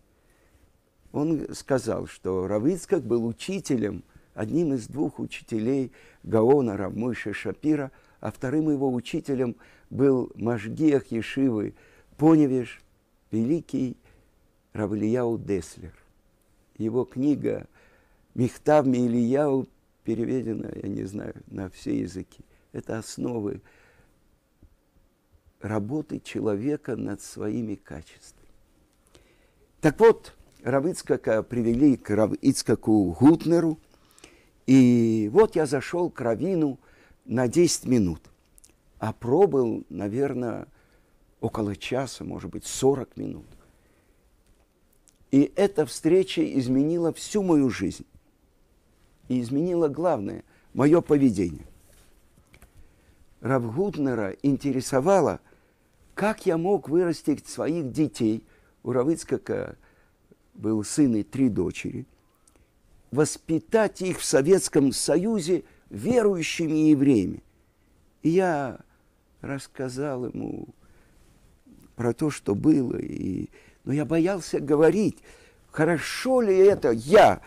он 1.12 1.54
сказал, 1.54 2.08
что 2.08 2.48
Равицкак 2.48 3.04
был 3.04 3.26
учителем, 3.26 4.04
одним 4.34 4.74
из 4.74 4.88
двух 4.88 5.20
учителей 5.20 5.92
Гаона 6.24 6.78
Равмойша 6.78 7.34
Шапира, 7.34 7.92
а 8.20 8.32
вторым 8.32 8.70
его 8.70 8.94
учителем 8.94 9.56
был 9.90 10.32
Машгиах 10.36 11.08
Ешивы 11.08 11.74
Поневиш, 12.18 12.82
великий 13.32 13.98
Равлияу 14.74 15.38
Деслер. 15.38 15.94
Его 16.78 17.04
книга 17.04 17.68
Михтав 18.34 18.86
Мейлияу 18.86 19.68
переведена, 20.04 20.72
я 20.82 20.90
не 20.90 21.04
знаю, 21.04 21.36
на 21.48 21.70
все 21.70 22.00
языки. 22.00 22.44
Это 22.72 22.98
основы 22.98 23.62
работы 25.60 26.20
человека 26.20 26.96
над 26.96 27.22
своими 27.22 27.76
качествами. 27.76 28.48
Так 29.82 30.00
вот, 30.00 30.34
Равицкака 30.64 31.44
привели 31.44 31.98
к 31.98 32.10
Равицкаку 32.10 33.16
Гутнеру, 33.20 33.80
и 34.68 35.30
вот 35.34 35.56
я 35.56 35.66
зашел 35.66 36.10
к 36.10 36.22
Равину 36.22 36.80
на 37.26 37.48
10 37.48 37.86
минут, 37.86 38.22
а 39.00 39.12
пробыл, 39.12 39.86
наверное, 39.90 40.68
около 41.40 41.76
часа, 41.76 42.24
может 42.24 42.52
быть, 42.52 42.66
40 42.66 43.18
минут. 43.18 43.46
И 45.32 45.52
эта 45.56 45.86
встреча 45.86 46.44
изменила 46.60 47.12
всю 47.14 47.42
мою 47.42 47.70
жизнь. 47.70 48.06
И 49.32 49.40
изменила 49.40 49.88
главное– 49.88 50.44
мое 50.74 51.00
поведение. 51.00 51.66
Равгутнера 53.40 54.36
интересовало, 54.44 55.40
как 56.16 56.46
я 56.46 56.58
мог 56.58 56.90
вырастить 56.90 57.48
своих 57.48 57.94
детей. 57.94 58.44
У 58.84 58.92
Равыцкака 58.92 59.78
был 60.54 60.84
сын 60.84 61.16
и 61.16 61.24
три 61.24 61.48
дочери. 61.48 62.06
Воспитать 63.12 64.02
их 64.02 64.20
в 64.20 64.26
Советском 64.26 64.92
Союзе 64.92 65.64
верующими 65.90 66.90
евреями. 66.90 67.42
И 68.24 68.32
я 68.32 68.82
рассказал 69.40 70.26
ему 70.26 70.68
про 71.96 72.14
то, 72.14 72.30
что 72.30 72.54
было. 72.54 72.98
И... 72.98 73.48
Но 73.86 73.94
я 73.94 74.04
боялся 74.04 74.60
говорить, 74.60 75.20
хорошо 75.72 76.42
ли 76.42 76.54
это 76.54 76.92
я 76.92 77.42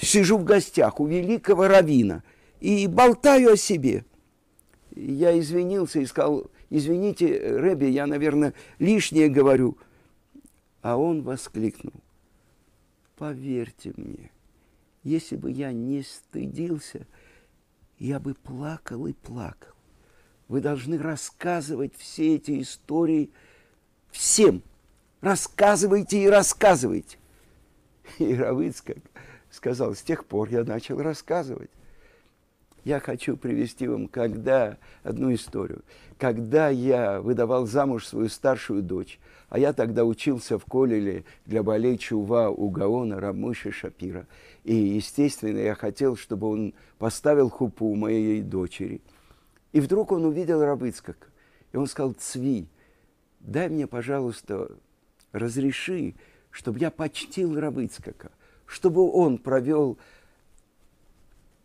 сижу 0.00 0.38
в 0.38 0.44
гостях 0.44 1.00
у 1.00 1.06
великого 1.06 1.68
равина 1.68 2.22
и 2.60 2.86
болтаю 2.86 3.52
о 3.52 3.56
себе. 3.56 4.04
Я 4.94 5.38
извинился 5.38 6.00
и 6.00 6.06
сказал, 6.06 6.50
извините, 6.70 7.58
Рэби, 7.58 7.86
я, 7.86 8.06
наверное, 8.06 8.54
лишнее 8.78 9.28
говорю. 9.28 9.78
А 10.82 10.96
он 10.96 11.22
воскликнул, 11.22 11.94
поверьте 13.16 13.92
мне, 13.96 14.30
если 15.02 15.36
бы 15.36 15.50
я 15.50 15.72
не 15.72 16.02
стыдился, 16.02 17.06
я 17.98 18.20
бы 18.20 18.34
плакал 18.34 19.06
и 19.06 19.12
плакал. 19.12 19.74
Вы 20.46 20.60
должны 20.60 20.98
рассказывать 20.98 21.94
все 21.96 22.36
эти 22.36 22.60
истории– 22.62 23.30
всем. 24.10 24.62
Рассказывайте 25.20 26.22
и 26.22 26.28
рассказывайте. 26.28 27.18
И 28.18 28.34
Равыцкак 28.34 28.98
сказал, 29.50 29.94
с 29.94 30.02
тех 30.02 30.24
пор 30.24 30.48
я 30.50 30.64
начал 30.64 31.00
рассказывать. 31.00 31.70
Я 32.84 33.00
хочу 33.00 33.36
привести 33.36 33.86
вам 33.86 34.08
когда, 34.08 34.78
одну 35.02 35.34
историю. 35.34 35.82
Когда 36.16 36.68
я 36.68 37.20
выдавал 37.20 37.66
замуж 37.66 38.06
свою 38.06 38.28
старшую 38.28 38.82
дочь, 38.82 39.18
а 39.48 39.58
я 39.58 39.72
тогда 39.72 40.04
учился 40.04 40.58
в 40.58 40.64
Колеле 40.64 41.24
для 41.44 41.62
болей 41.62 41.98
Чува 41.98 42.50
у 42.50 42.70
Гаона 42.70 43.20
Рамыши 43.20 43.72
Шапира. 43.72 44.26
И, 44.64 44.74
естественно, 44.74 45.58
я 45.58 45.74
хотел, 45.74 46.16
чтобы 46.16 46.48
он 46.48 46.74
поставил 46.98 47.50
хупу 47.50 47.86
у 47.86 47.94
моей 47.94 48.42
дочери. 48.42 49.00
И 49.72 49.80
вдруг 49.80 50.12
он 50.12 50.24
увидел 50.24 50.62
Рабыцкак. 50.62 51.30
И 51.72 51.76
он 51.76 51.86
сказал, 51.86 52.12
Цви, 52.12 52.66
дай 53.40 53.68
мне, 53.68 53.86
пожалуйста, 53.86 54.70
разреши, 55.32 56.14
чтобы 56.50 56.78
я 56.78 56.90
почтил 56.90 57.58
Равыцкака, 57.58 58.30
чтобы 58.68 59.10
он 59.10 59.38
провел 59.38 59.98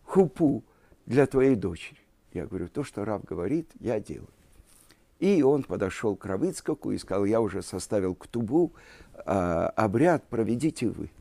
хупу 0.03 0.63
для 1.05 1.27
твоей 1.27 1.55
дочери. 1.55 1.99
Я 2.31 2.47
говорю, 2.47 2.69
то, 2.69 2.83
что 2.83 3.05
Рав 3.05 3.23
говорит, 3.25 3.69
я 3.79 3.99
делаю. 3.99 4.29
И 5.19 5.43
он 5.43 5.63
подошел 5.63 6.15
к 6.15 6.25
Равыцкаку 6.25 6.91
и 6.91 6.97
сказал, 6.97 7.25
я 7.25 7.41
уже 7.41 7.61
составил 7.61 8.15
ктубу, 8.15 8.71
а, 9.25 9.67
обряд 9.75 10.23
проведите 10.23 10.89
вы. 10.89 11.11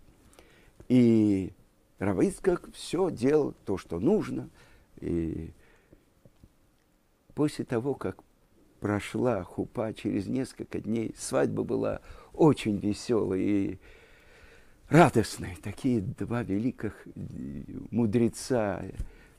И 0.89 1.53
Равыцкак 1.99 2.73
все 2.73 3.11
делал 3.11 3.55
то, 3.65 3.77
что 3.77 3.99
нужно. 3.99 4.49
И 5.01 5.51
после 7.35 7.65
того, 7.65 7.95
как 7.95 8.23
прошла 8.81 9.43
хупа 9.43 9.93
через 9.95 10.27
несколько 10.27 10.81
дней. 10.81 11.15
Свадьба 11.17 11.63
была 11.63 12.01
очень 12.33 12.79
веселой 12.79 13.43
и 13.43 13.79
радостной. 14.93 15.57
Такие 15.63 16.01
два 16.01 16.43
великих 16.43 17.07
мудреца 17.91 18.83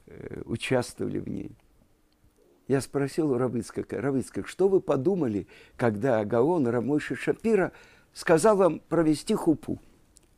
э, 0.08 0.42
участвовали 0.46 1.20
в 1.20 1.30
ней. 1.30 1.52
Я 2.68 2.82
спросил 2.82 3.32
у 3.32 3.38
Равыцкака, 3.38 4.02
Равыцкак, 4.02 4.48
что 4.48 4.68
вы 4.68 4.80
подумали, 4.80 5.48
когда 5.76 6.24
Гаон 6.26 6.68
Рамойши 6.68 7.16
Шапира 7.16 7.72
сказал 8.13 8.58
вам 8.58 8.80
провести 8.80 9.36
хупу? 9.36 9.80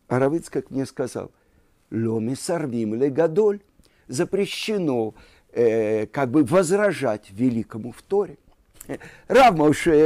А 0.08 0.20
Равыцкак 0.20 0.72
мне 0.72 0.86
сказал, 0.86 1.32
ломи 1.92 2.34
сорвим 2.34 2.96
ле 2.96 3.10
гадоль, 3.10 3.62
запрещено 4.08 5.16
э, 5.52 6.08
как 6.08 6.32
бы 6.32 6.44
возражать 6.44 7.32
великому 7.32 7.92
в 7.92 8.02
Торе. 8.02 8.38
Рав 9.28 9.58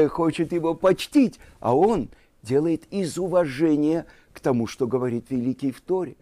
хочет 0.09 0.53
его 0.53 0.73
почтить, 0.73 1.39
а 1.59 1.75
он 1.75 2.09
делает 2.41 2.85
из 2.91 3.17
уважения 3.17 4.05
к 4.39 4.41
тому, 4.41 4.67
что 4.67 4.87
говорит 4.87 5.25
великий 5.29 5.71
в 5.71 5.81
Торе. 5.81 6.15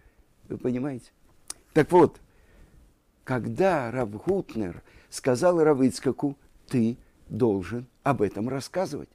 Вы 0.48 0.58
понимаете? 0.58 1.12
Так 1.72 1.92
вот, 1.92 2.20
когда 3.22 3.92
Рав 3.92 4.10
Гутнер 4.10 4.82
сказал 5.08 5.62
Равыцкаку, 5.62 6.36
ты 6.66 6.96
должен 7.28 7.86
об 8.02 8.20
этом 8.20 8.48
рассказывать. 8.48 9.08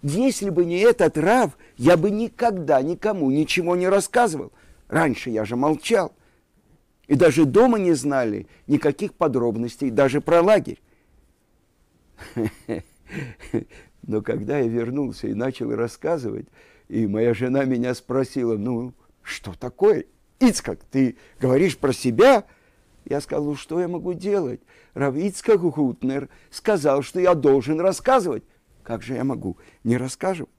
Если 0.00 0.48
бы 0.48 0.64
не 0.64 0.78
этот 0.78 1.18
Рав, 1.18 1.58
я 1.76 1.98
бы 1.98 2.10
никогда 2.10 2.80
никому 2.80 3.30
ничего 3.30 3.76
не 3.76 3.86
рассказывал. 3.86 4.50
Раньше 4.88 5.28
я 5.28 5.44
же 5.44 5.54
молчал. 5.54 6.14
И 7.06 7.14
даже 7.16 7.44
дома 7.44 7.78
не 7.78 7.92
знали 7.92 8.46
никаких 8.66 9.12
подробностей, 9.12 9.90
даже 9.90 10.22
про 10.22 10.40
лагерь. 10.40 10.80
Но 14.02 14.22
когда 14.22 14.58
я 14.58 14.68
вернулся 14.68 15.28
и 15.28 15.34
начал 15.34 15.70
рассказывать, 15.76 16.46
и 16.92 17.06
моя 17.06 17.32
жена 17.32 17.64
меня 17.64 17.94
спросила, 17.94 18.58
ну, 18.58 18.92
что 19.22 19.54
такое? 19.58 20.04
Ицкак, 20.40 20.84
ты 20.90 21.16
говоришь 21.40 21.78
про 21.78 21.94
себя? 21.94 22.44
Я 23.06 23.22
сказал, 23.22 23.46
ну, 23.46 23.54
что 23.56 23.80
я 23.80 23.88
могу 23.88 24.12
делать? 24.12 24.60
Рав 24.92 25.16
Ицкак 25.16 25.58
Гутнер 25.58 26.28
сказал, 26.50 27.00
что 27.00 27.18
я 27.18 27.34
должен 27.34 27.80
рассказывать. 27.80 28.44
Как 28.82 29.02
же 29.02 29.14
я 29.14 29.24
могу 29.24 29.56
не 29.84 29.96
рассказывать? 29.96 30.50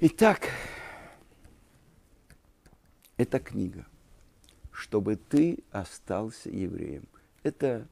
Итак, 0.00 0.48
эта 3.16 3.38
книга, 3.38 3.86
чтобы 4.72 5.14
ты 5.14 5.62
остался 5.70 6.50
евреем. 6.50 7.06
Это 7.44 7.86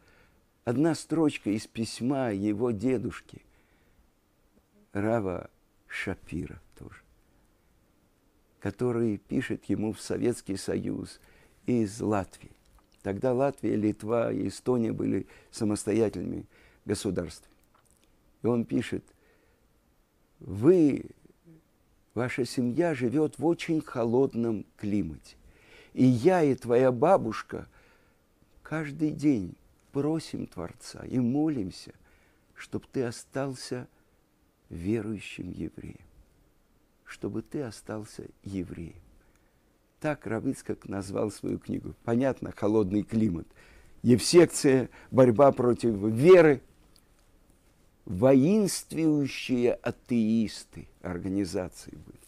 одна 0.64 0.96
строчка 0.96 1.50
из 1.50 1.68
письма 1.68 2.32
его 2.32 2.72
дедушки, 2.72 3.42
Рава 4.92 5.50
Шапира 5.86 6.60
тоже, 6.76 7.02
который 8.60 9.18
пишет 9.18 9.64
ему 9.66 9.92
в 9.92 10.00
Советский 10.00 10.56
Союз 10.56 11.20
из 11.66 12.00
Латвии. 12.00 12.50
Тогда 13.02 13.32
Латвия, 13.32 13.76
Литва 13.76 14.32
и 14.32 14.48
Эстония 14.48 14.92
были 14.92 15.26
самостоятельными 15.50 16.44
государствами. 16.84 17.54
И 18.42 18.46
он 18.46 18.64
пишет, 18.64 19.04
вы, 20.38 21.04
ваша 22.14 22.44
семья 22.44 22.94
живет 22.94 23.38
в 23.38 23.46
очень 23.46 23.80
холодном 23.80 24.66
климате. 24.76 25.36
И 25.92 26.04
я 26.04 26.42
и 26.42 26.54
твоя 26.54 26.92
бабушка 26.92 27.68
каждый 28.62 29.10
день 29.10 29.54
просим 29.92 30.46
Творца 30.46 31.04
и 31.06 31.18
молимся, 31.18 31.92
чтобы 32.54 32.86
ты 32.92 33.04
остался 33.04 33.88
верующим 34.70 35.50
евреем, 35.50 36.00
чтобы 37.04 37.42
ты 37.42 37.62
остался 37.62 38.24
евреем. 38.42 38.94
Так 40.00 40.26
Равицкак 40.26 40.88
назвал 40.88 41.30
свою 41.30 41.58
книгу. 41.58 41.94
Понятно, 42.04 42.52
холодный 42.52 43.02
климат. 43.02 43.46
Евсекция, 44.02 44.88
борьба 45.10 45.52
против 45.52 45.94
веры, 45.94 46.62
воинствующие 48.06 49.74
атеисты 49.74 50.88
организации 51.02 51.90
были. 51.90 52.18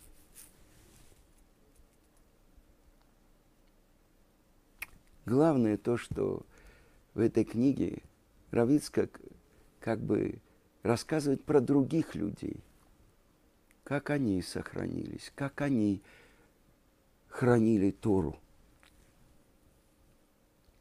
Главное 5.25 5.79
то, 5.79 5.97
что 5.97 6.45
в 7.15 7.21
этой 7.21 7.45
книге 7.45 8.03
Равицкак 8.51 9.21
как 9.81 10.01
бы 10.01 10.41
рассказывает 10.83 11.45
про 11.45 11.61
других 11.61 12.15
людей, 12.15 12.57
как 13.85 14.11
они 14.11 14.43
сохранились, 14.43 15.33
как 15.35 15.61
они 15.61 16.03
хранили 17.29 17.91
Тору. 17.91 18.39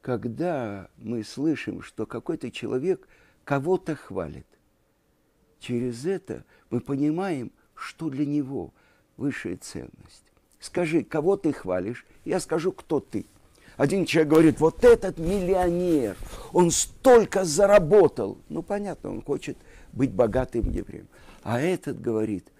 Когда 0.01 0.89
мы 0.97 1.23
слышим, 1.23 1.81
что 1.81 2.05
какой-то 2.05 2.51
человек 2.51 3.07
кого-то 3.43 3.95
хвалит, 3.95 4.47
через 5.59 6.05
это 6.05 6.43
мы 6.69 6.79
понимаем, 6.79 7.51
что 7.75 8.09
для 8.09 8.25
него 8.25 8.73
высшая 9.17 9.57
ценность. 9.57 10.23
Скажи, 10.59 11.03
кого 11.03 11.37
ты 11.37 11.53
хвалишь, 11.53 12.05
я 12.25 12.39
скажу, 12.39 12.71
кто 12.71 12.99
ты. 12.99 13.25
Один 13.77 14.05
человек 14.05 14.31
говорит, 14.31 14.59
вот 14.59 14.83
этот 14.83 15.17
миллионер, 15.17 16.15
он 16.51 16.71
столько 16.71 17.45
заработал. 17.45 18.37
Ну, 18.49 18.61
понятно, 18.61 19.11
он 19.11 19.21
хочет 19.23 19.57
быть 19.93 20.11
богатым 20.11 20.69
евреем. 20.69 21.07
А 21.43 21.59
этот 21.59 22.01
говорит, 22.01 22.51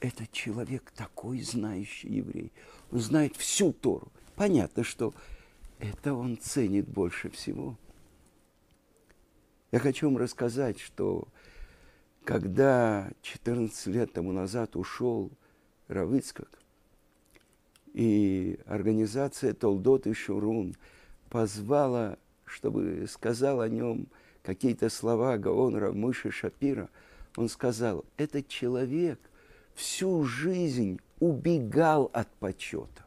этот 0.00 0.30
человек 0.32 0.90
такой 0.94 1.40
знающий 1.40 2.08
еврей. 2.08 2.52
Он 2.90 3.00
знает 3.00 3.36
всю 3.36 3.72
Тору. 3.72 4.12
Понятно, 4.36 4.84
что 4.84 5.14
это 5.78 6.14
он 6.14 6.38
ценит 6.38 6.88
больше 6.88 7.30
всего. 7.30 7.76
Я 9.70 9.80
хочу 9.80 10.06
вам 10.06 10.16
рассказать, 10.16 10.78
что 10.78 11.28
когда 12.24 13.10
14 13.22 13.86
лет 13.88 14.12
тому 14.12 14.32
назад 14.32 14.76
ушел 14.76 15.30
Равицкак, 15.88 16.48
и 17.94 18.60
организация 18.66 19.54
Толдот 19.54 20.06
и 20.06 20.12
Шурун 20.12 20.76
позвала, 21.30 22.18
чтобы 22.44 23.06
сказал 23.08 23.60
о 23.60 23.68
нем 23.68 24.06
какие-то 24.48 24.88
слова 24.88 25.36
Гаон 25.36 25.76
Рамыши 25.76 26.30
Шапира, 26.30 26.88
он 27.36 27.50
сказал, 27.50 28.06
этот 28.16 28.48
человек 28.48 29.20
всю 29.74 30.24
жизнь 30.24 31.00
убегал 31.20 32.10
от 32.14 32.28
почета. 32.36 33.04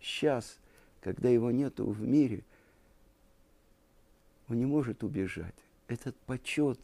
Сейчас, 0.00 0.60
когда 1.00 1.28
его 1.28 1.50
нету 1.50 1.90
в 1.90 2.00
мире, 2.02 2.44
он 4.48 4.60
не 4.60 4.64
может 4.64 5.02
убежать. 5.02 5.56
Этот 5.88 6.14
почет 6.18 6.78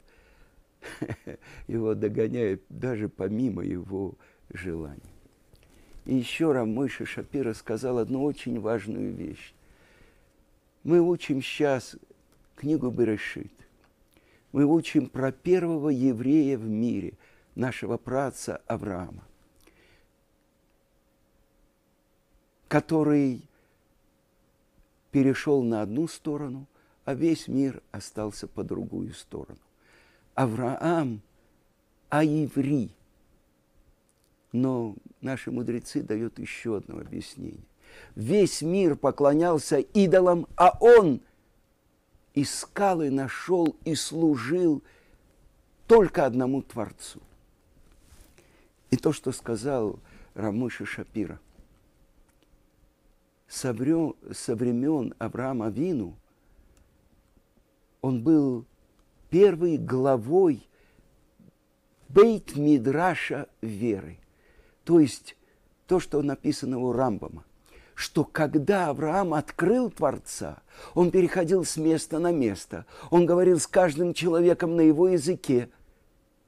его 1.68 1.94
догоняет 1.94 2.64
даже 2.68 3.08
помимо 3.08 3.62
его 3.62 4.16
желаний. 4.52 5.14
И 6.06 6.16
еще 6.16 6.50
Рамойша 6.50 7.06
Шапира 7.06 7.54
сказал 7.54 7.98
одну 7.98 8.24
очень 8.24 8.58
важную 8.58 9.14
вещь. 9.14 9.54
Мы 10.82 11.00
учим 11.00 11.40
сейчас 11.40 11.94
книгу 12.56 12.90
Берешит. 12.90 13.52
Мы 14.52 14.64
учим 14.64 15.08
про 15.08 15.32
первого 15.32 15.90
еврея 15.90 16.56
в 16.56 16.66
мире, 16.66 17.14
нашего 17.54 17.96
праца 17.96 18.60
Авраама, 18.66 19.24
который 22.68 23.42
перешел 25.10 25.62
на 25.62 25.82
одну 25.82 26.06
сторону, 26.06 26.66
а 27.04 27.14
весь 27.14 27.48
мир 27.48 27.82
остался 27.92 28.46
по 28.46 28.62
другую 28.62 29.14
сторону. 29.14 29.58
Авраам, 30.34 31.22
а 32.10 32.24
еврей– 32.24 32.94
но 34.56 34.94
наши 35.20 35.50
мудрецы 35.50 36.02
дают 36.02 36.38
еще 36.38 36.78
одно 36.78 36.98
объяснение. 36.98 37.64
Весь 38.14 38.62
мир 38.62 38.96
поклонялся 38.96 39.78
идолам, 39.78 40.46
а 40.56 40.76
он 40.80 41.20
искал 42.36 43.02
и 43.02 43.10
нашел 43.10 43.76
и 43.84 43.96
служил 43.96 44.84
только 45.88 46.24
одному 46.24 46.62
Творцу. 46.62 47.20
И 48.90 48.96
то, 48.96 49.12
что 49.12 49.32
сказал 49.32 49.98
Рамыша 50.34 50.86
Шапира. 50.86 51.40
Со 53.48 53.72
времен 53.72 55.14
Авраама 55.18 55.70
Вину 55.70 56.14
он 58.00 58.22
был 58.22 58.64
первой 59.30 59.76
главой 59.76 60.64
Бейт 62.08 62.54
Мидраша 62.54 63.48
веры– 63.60 64.20
то 64.86 65.00
есть 65.00 65.36
то, 65.88 65.98
что 65.98 66.22
написано 66.22 66.78
у 66.78 66.92
Рамбама, 66.92 67.44
что 67.96 68.22
когда 68.24 68.90
Авраам 68.90 69.34
открыл 69.34 69.90
Творца, 69.90 70.62
он 70.94 71.10
переходил 71.10 71.64
с 71.64 71.76
места 71.76 72.20
на 72.20 72.30
место, 72.30 72.86
он 73.10 73.26
говорил 73.26 73.58
с 73.58 73.66
каждым 73.66 74.14
человеком 74.14 74.76
на 74.76 74.82
его 74.82 75.08
языке, 75.08 75.70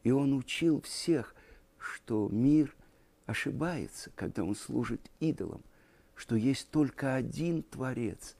и 0.04 0.12
он 0.12 0.34
учил 0.34 0.80
всех, 0.82 1.34
что 1.78 2.28
мир 2.30 2.76
ошибается, 3.26 4.10
когда 4.14 4.44
он 4.44 4.54
служит 4.54 5.00
идолам, 5.20 5.62
что 6.14 6.36
есть 6.36 6.70
только 6.70 7.14
один 7.14 7.62
Творец, 7.62 8.36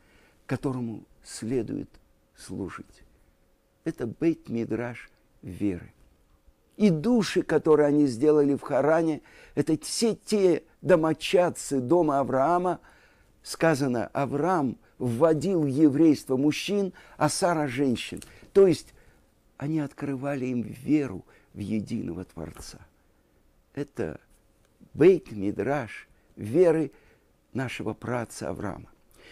которому 0.47 1.05
следует 1.25 1.89
служить. 2.37 3.05
Это 3.85 4.07
бейт-мидраж 4.07 5.11
веры. 5.43 5.93
И 6.77 6.91
души, 6.91 7.43
которые 7.43 7.89
они 7.89 8.07
сделали 8.07 8.55
в 8.55 8.61
Харане, 8.61 9.23
это 9.55 9.79
все 9.79 10.15
те 10.15 10.63
домочадцы 10.83 11.81
дома 11.81 12.21
Авраама. 12.21 12.81
Сказано, 13.49 14.09
Авраам 14.09 14.77
вводил 14.99 15.63
в 15.63 15.69
еврейство 15.69 16.37
мужчин, 16.37 16.93
а 17.17 17.31
Сара 17.31 17.67
женщин. 17.67 18.21
То 18.53 18.67
есть 18.67 18.93
они 19.57 19.81
открывали 19.81 20.45
им 20.45 20.61
веру 20.61 21.25
в 21.55 21.59
единого 21.59 22.27
Творца. 22.27 22.79
Это 23.73 24.21
бейт 24.93 25.33
мидраш 25.33 26.09
веры 26.37 26.93
нашего 27.55 27.95
праца 27.95 28.51
Авраама. 28.51 28.91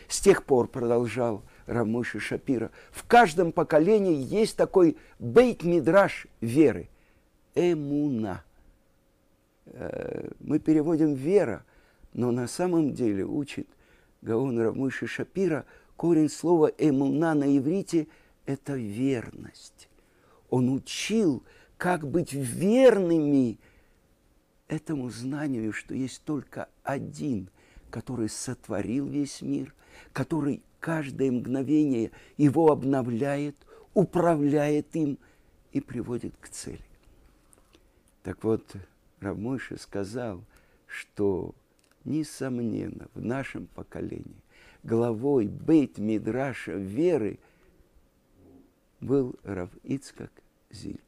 С 0.09 0.23
тех 0.23 0.45
пор, 0.45 0.69
продолжал 0.69 1.43
Рамыши 1.67 2.19
Шапира, 2.19 2.71
в 2.93 3.07
каждом 3.07 3.53
поколении 3.53 4.17
есть 4.17 4.57
такой 4.57 4.97
бейт 5.19 5.63
мидраш 5.63 6.27
веры– 6.41 6.89
эмуна. 7.55 8.43
Э, 9.67 10.31
мы 10.41 10.59
переводим 10.59 11.13
вера, 11.13 11.67
но 12.15 12.31
на 12.31 12.49
самом 12.49 12.95
деле 12.95 13.27
учит 13.27 13.69
Гаон 14.23 14.59
Рамыши 14.59 15.07
Шапира, 15.07 15.65
корень 15.97 16.29
слова 16.29 16.71
эмуна 16.79 17.35
на 17.35 17.57
иврите– 17.57 18.09
это 18.47 18.75
верность. 18.75 19.89
Он 20.51 20.73
учил, 20.73 21.43
как 21.77 22.09
быть 22.09 22.33
верными 22.33 23.59
этому 24.69 25.11
знанию, 25.11 25.73
что 25.73 25.95
есть 25.95 26.23
только 26.25 26.69
один, 26.83 27.49
который 27.91 28.29
сотворил 28.29 29.07
весь 29.07 29.43
мир, 29.43 29.75
который 30.13 30.63
каждое 30.81 31.31
мгновение 31.31 32.11
его 32.37 32.71
обновляет, 32.71 33.57
управляет 33.95 34.95
им 34.95 35.19
и 35.73 35.81
приводит 35.81 36.35
к 36.41 36.49
цели. 36.49 36.81
Так 38.23 38.43
вот, 38.45 38.65
Рамойша 39.21 39.79
сказал, 39.79 40.43
что, 40.87 41.55
несомненно, 42.07 43.09
в 43.15 43.21
нашем 43.21 43.67
поколении 43.67 44.43
главой 44.87 45.49
Бейт 45.49 45.99
Мидраша 45.99 46.73
веры 46.73 47.39
был 49.01 49.35
Рав 49.43 49.71
Ицкак 49.83 50.31
Зильбер. 50.71 51.01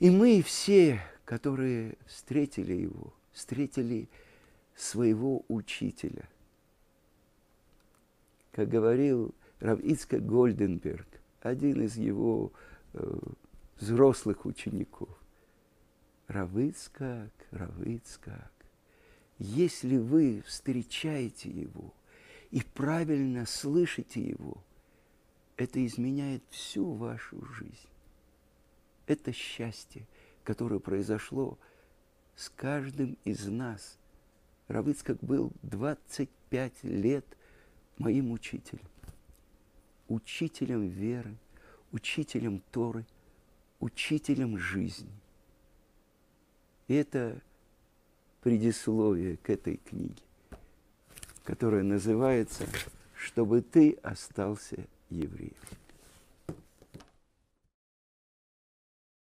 И 0.00 0.10
мы 0.10 0.42
все, 0.42 1.00
которые 1.24 1.96
встретили 2.06 2.74
его, 2.74 3.14
встретили 3.32 4.08
своего 4.74 5.44
учителя. 5.48 6.28
Как 8.52 8.68
говорил 8.68 9.34
Рав 9.60 9.80
Ицкак 9.80 10.26
Гольденберг, 10.26 11.06
один 11.40 11.82
из 11.82 11.96
его 11.96 12.52
э, 12.92 13.18
взрослых 13.78 14.46
учеников. 14.46 15.08
Равыцкак, 16.34 17.30
Равыцкак, 17.52 18.52
если 19.38 19.98
вы 19.98 20.42
встречаете 20.44 21.48
его 21.48 21.94
и 22.50 22.60
правильно 22.60 23.46
слышите 23.46 24.20
его, 24.20 24.56
это 25.56 25.86
изменяет 25.86 26.42
всю 26.50 26.92
вашу 26.92 27.44
жизнь. 27.54 27.88
Это 29.06 29.32
счастье, 29.32 30.08
которое 30.42 30.80
произошло 30.80 31.56
с 32.34 32.48
каждым 32.50 33.16
из 33.22 33.46
нас. 33.46 33.96
Равыцкак 34.66 35.22
был 35.22 35.52
25 35.62 36.82
лет 36.82 37.24
моим 37.96 38.32
учителем. 38.32 38.88
Учителем 40.08 40.88
веры, 40.88 41.36
учителем 41.92 42.60
Торы, 42.72 43.06
учителем 43.78 44.58
жизни. 44.58 45.12
Это 46.88 47.40
предисловие 48.42 49.38
к 49.38 49.48
этой 49.50 49.76
книге, 49.76 50.22
которая 51.44 51.82
называется 51.82 52.66
«Чтобы 53.16 53.62
ты 53.62 53.92
остался 54.02 54.76
евреем». 55.08 55.54